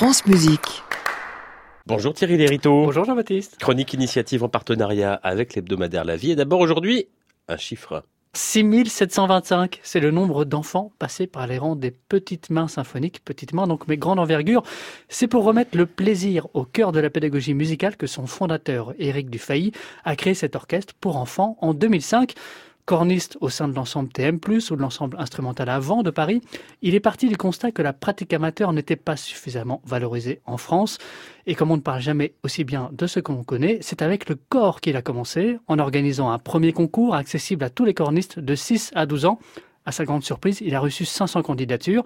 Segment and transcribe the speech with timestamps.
[0.00, 0.82] France Musique.
[1.84, 2.86] Bonjour Thierry Lériteau.
[2.86, 3.58] Bonjour Jean-Baptiste.
[3.60, 6.30] Chronique initiative en partenariat avec l'hebdomadaire La Vie.
[6.30, 7.08] Et d'abord aujourd'hui,
[7.48, 8.02] un chiffre.
[8.32, 13.66] 6725, c'est le nombre d'enfants passés par les rangs des petites mains symphoniques, petites mains
[13.66, 14.62] donc mais grande envergure.
[15.10, 19.28] C'est pour remettre le plaisir au cœur de la pédagogie musicale que son fondateur, Éric
[19.28, 19.72] Dufay,
[20.04, 22.32] a créé cet orchestre pour enfants en 2005
[22.90, 26.40] corniste au sein de l'ensemble TM+, ou de l'ensemble instrumental avant de Paris,
[26.82, 30.98] il est parti du constat que la pratique amateur n'était pas suffisamment valorisée en France.
[31.46, 34.34] Et comme on ne parle jamais aussi bien de ce qu'on connaît, c'est avec le
[34.34, 38.56] corps qu'il a commencé, en organisant un premier concours accessible à tous les cornistes de
[38.56, 39.38] 6 à 12 ans.
[39.86, 42.02] À sa grande surprise, il a reçu 500 candidatures.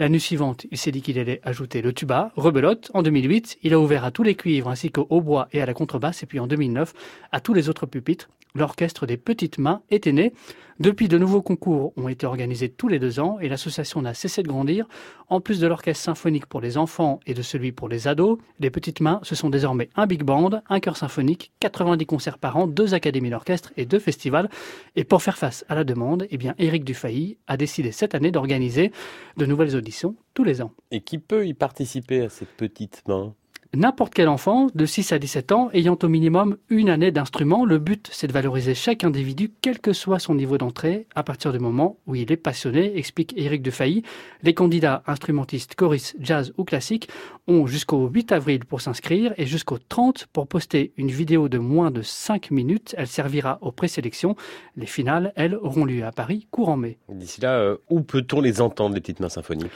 [0.00, 2.90] L'année suivante, il s'est dit qu'il allait ajouter le tuba, rebelote.
[2.92, 5.74] En 2008, il a ouvert à tous les cuivres ainsi qu'au hautbois et à la
[5.74, 6.24] contrebasse.
[6.24, 6.92] Et puis en 2009,
[7.30, 10.32] à tous les autres pupitres l'orchestre des petites mains était né.
[10.80, 14.42] Depuis, de nouveaux concours ont été organisés tous les deux ans et l'association n'a cessé
[14.42, 14.86] de grandir.
[15.28, 18.70] En plus de l'orchestre symphonique pour les enfants et de celui pour les ados, les
[18.70, 22.66] petites mains, ce sont désormais un big band, un chœur symphonique, 90 concerts par an,
[22.66, 24.48] deux académies d'orchestre et deux festivals.
[24.96, 28.32] Et pour faire face à la demande, eh bien, Éric Dufay a décidé cette année
[28.32, 28.90] d'organiser
[29.36, 30.72] de nouvelles auditions tous les ans.
[30.90, 33.34] Et qui peut y participer à ces petites mains?
[33.76, 37.64] N'importe quel enfant de 6 à 17 ans ayant au minimum une année d'instrument.
[37.64, 41.52] Le but, c'est de valoriser chaque individu, quel que soit son niveau d'entrée, à partir
[41.52, 44.02] du moment où il est passionné, explique Éric Defailly.
[44.42, 47.08] Les candidats instrumentistes, choristes, jazz ou classiques
[47.46, 51.90] ont jusqu'au 8 avril pour s'inscrire et jusqu'au 30 pour poster une vidéo de moins
[51.90, 52.94] de 5 minutes.
[52.98, 54.36] Elle servira aux présélections.
[54.76, 56.98] Les finales, elles, auront lieu à Paris courant mai.
[57.08, 59.70] D'ici là, euh, où peut-on les entendre, les petites mains symphoniques?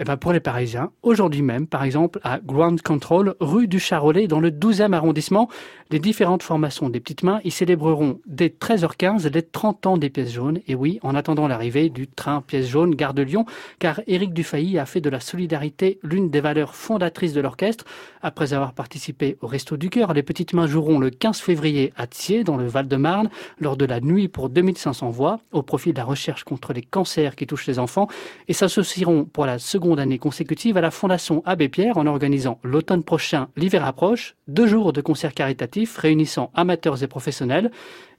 [0.00, 4.26] Eh ben pour les Parisiens, aujourd'hui même, par exemple, à Ground Control, rue du Charolais,
[4.26, 5.48] dans le 12e arrondissement,
[5.92, 10.32] les différentes formations des petites mains y célébreront dès 13h15 les 30 ans des pièces
[10.32, 10.58] jaunes.
[10.66, 13.46] Et oui, en attendant l'arrivée du train pièces jaunes Gare de Lyon,
[13.78, 17.84] car Éric Dufay a fait de la solidarité l'une des valeurs fondatrices de l'orchestre.
[18.20, 22.08] Après avoir participé au Resto du Cœur, les petites mains joueront le 15 février à
[22.08, 26.04] Thiers, dans le Val-de-Marne, lors de la nuit pour 2500 voix, au profit de la
[26.04, 28.08] recherche contre les cancers qui touchent les enfants,
[28.48, 32.58] et s'associeront pour la seconde seconde année consécutive à la Fondation Abbé Pierre en organisant
[32.62, 37.70] l'automne prochain L'hiver approche, deux jours de concerts caritatifs réunissant amateurs et professionnels.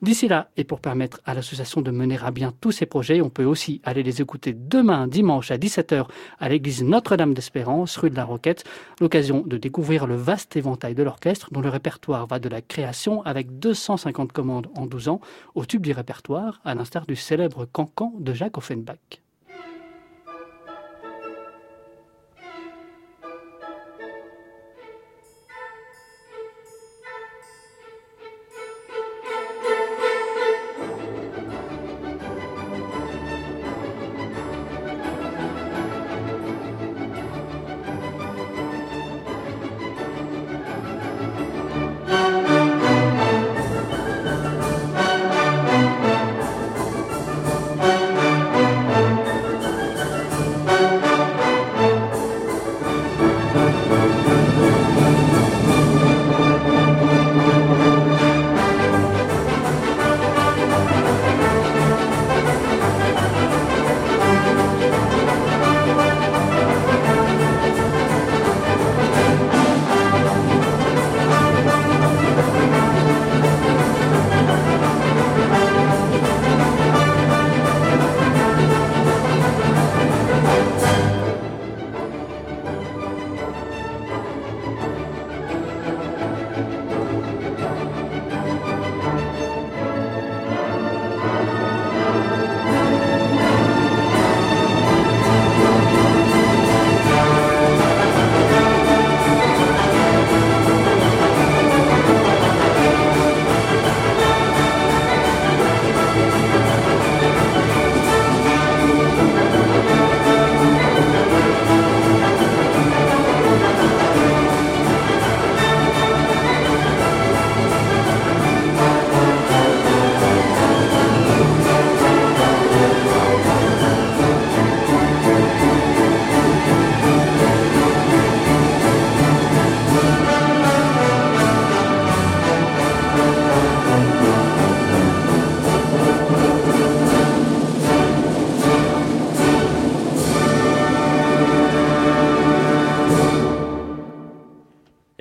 [0.04, 3.32] D'ici là, et pour permettre à l'association de mener à bien tous ses projets, on
[3.32, 6.06] peut aussi aller les écouter demain dimanche à 17h
[6.40, 8.64] à l'église Notre-Dame d'Espérance, rue de la Roquette,
[9.02, 13.24] l'occasion de découvrir le vaste éventail de l'orchestre dont le répertoire va de la création
[13.24, 15.20] avec 250 commandes en 12 ans
[15.56, 19.25] au tube du répertoire, à l'instar du célèbre cancan de Jacques Offenbach.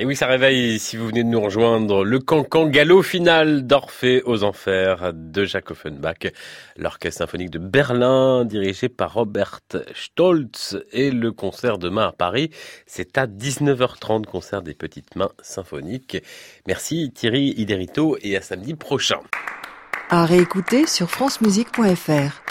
[0.05, 4.21] Et oui, ça réveille, si vous venez de nous rejoindre, le cancan galop final d'Orphée
[4.27, 6.31] aux Enfers de Jacques Offenbach,
[6.77, 9.61] l'orchestre symphonique de Berlin, dirigé par Robert
[9.95, 12.51] Stoltz, et le concert demain à Paris.
[12.87, 16.23] C'est à 19h30, concert des petites mains symphoniques.
[16.67, 19.21] Merci Thierry Iderito et à samedi prochain.
[20.11, 22.43] À réécouter sur francemusique.fr.